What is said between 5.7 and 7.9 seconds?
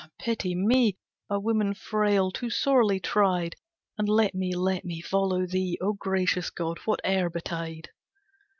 O gracious god, whate'er betide.